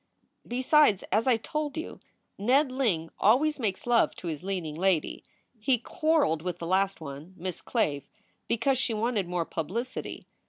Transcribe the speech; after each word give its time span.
"Besides, 0.47 1.03
as 1.11 1.27
I 1.27 1.37
told 1.37 1.77
you, 1.77 1.99
Ned 2.35 2.71
Ling 2.71 3.11
always 3.19 3.59
makes 3.59 3.85
love 3.85 4.15
to 4.15 4.29
his 4.29 4.41
leading 4.41 4.73
lady. 4.73 5.23
He 5.59 5.77
quarreled 5.77 6.41
with 6.41 6.57
the 6.57 6.65
last 6.65 6.99
one, 6.99 7.35
Miss 7.37 7.61
Clave, 7.61 8.07
because 8.47 8.79
she 8.79 8.95
wanted 8.95 9.27
more 9.27 9.45
publicity. 9.45 10.25